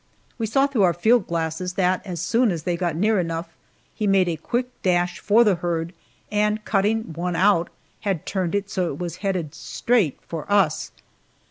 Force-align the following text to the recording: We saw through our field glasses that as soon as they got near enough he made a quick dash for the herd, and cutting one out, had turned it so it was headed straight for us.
We 0.39 0.47
saw 0.47 0.65
through 0.65 0.81
our 0.81 0.95
field 0.95 1.27
glasses 1.27 1.73
that 1.73 2.03
as 2.07 2.19
soon 2.19 2.49
as 2.49 2.63
they 2.63 2.75
got 2.75 2.95
near 2.95 3.19
enough 3.19 3.55
he 3.93 4.07
made 4.07 4.27
a 4.29 4.35
quick 4.35 4.65
dash 4.81 5.19
for 5.19 5.43
the 5.43 5.53
herd, 5.53 5.93
and 6.31 6.65
cutting 6.65 7.13
one 7.13 7.35
out, 7.35 7.69
had 7.99 8.25
turned 8.25 8.55
it 8.55 8.67
so 8.67 8.87
it 8.87 8.97
was 8.97 9.17
headed 9.17 9.53
straight 9.53 10.17
for 10.27 10.51
us. 10.51 10.91